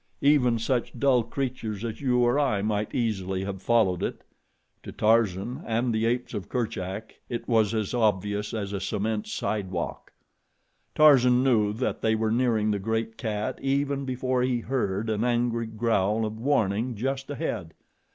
Even 0.23 0.57
such 0.57 0.97
dull 0.99 1.21
creatures 1.21 1.85
as 1.85 2.01
you 2.01 2.23
or 2.23 2.39
I 2.39 2.63
might 2.63 2.95
easily 2.95 3.43
have 3.43 3.61
followed 3.61 4.01
it. 4.01 4.23
To 4.81 4.91
Tarzan 4.91 5.61
and 5.63 5.93
the 5.93 6.07
apes 6.07 6.33
of 6.33 6.49
Kerchak 6.49 7.19
it 7.29 7.47
was 7.47 7.75
as 7.75 7.93
obvious 7.93 8.51
as 8.51 8.73
a 8.73 8.79
cement 8.79 9.27
sidewalk. 9.27 10.11
Tarzan 10.95 11.43
knew 11.43 11.71
that 11.73 12.01
they 12.01 12.15
were 12.15 12.31
nearing 12.31 12.71
the 12.71 12.79
great 12.79 13.15
cat 13.15 13.59
even 13.61 14.03
before 14.03 14.41
he 14.41 14.61
heard 14.61 15.07
an 15.07 15.23
angry 15.23 15.67
growl 15.67 16.25
of 16.25 16.39
warning 16.39 16.95
just 16.95 17.29
ahead. 17.29 17.75